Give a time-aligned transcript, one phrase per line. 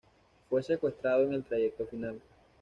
[0.49, 2.19] Fue secuestrado en el trayecto final.